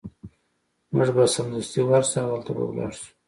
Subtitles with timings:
[0.93, 3.07] موږ به سمدستي ورشو او هلته به لاړ شو